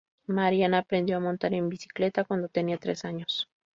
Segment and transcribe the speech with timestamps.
[0.25, 3.47] Mariana aprendió a montar en bicicleta cuando tenía tres años.